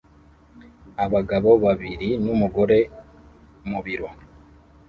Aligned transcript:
Abagabo 1.05 1.49
babiri 1.63 2.09
n'umugore 2.23 2.79
mu 3.69 3.79
biro 3.85 4.07